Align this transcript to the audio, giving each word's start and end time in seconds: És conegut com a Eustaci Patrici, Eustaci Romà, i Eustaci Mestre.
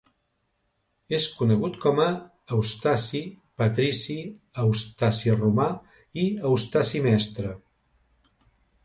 És 1.15 1.25
conegut 1.41 1.75
com 1.83 1.99
a 2.05 2.07
Eustaci 2.55 3.21
Patrici, 3.63 4.15
Eustaci 4.63 5.37
Romà, 5.37 5.69
i 6.23 6.25
Eustaci 6.53 7.03
Mestre. 7.05 7.53